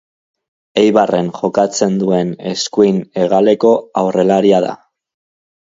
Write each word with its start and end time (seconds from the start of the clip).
Eibarren 0.83 1.29
jokatzen 1.35 1.99
duen 2.05 2.33
eskuin 2.55 2.99
hegaleko 3.21 3.77
aurrelaria 4.03 4.67
da. 4.71 4.77